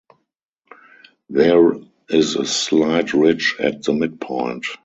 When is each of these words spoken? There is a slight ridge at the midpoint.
There 1.29 1.73
is 2.09 2.35
a 2.35 2.43
slight 2.43 3.13
ridge 3.13 3.55
at 3.59 3.83
the 3.83 3.93
midpoint. 3.93 4.65